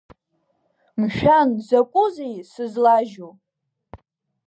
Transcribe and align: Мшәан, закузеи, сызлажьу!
Мшәан, 1.01 1.49
закузеи, 1.67 2.35
сызлажьу! 2.51 3.31